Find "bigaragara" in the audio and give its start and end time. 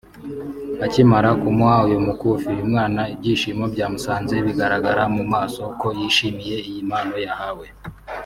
4.45-5.03